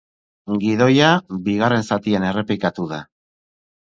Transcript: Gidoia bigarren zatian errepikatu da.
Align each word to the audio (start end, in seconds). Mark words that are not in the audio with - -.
Gidoia 0.61 1.09
bigarren 1.47 1.85
zatian 1.89 2.25
errepikatu 2.31 2.87
da. 2.95 2.99